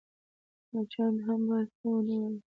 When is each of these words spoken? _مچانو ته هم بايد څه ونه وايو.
_مچانو 0.73 1.17
ته 1.19 1.23
هم 1.27 1.41
بايد 1.47 1.69
څه 1.77 1.85
ونه 1.89 2.15
وايو. 2.21 2.39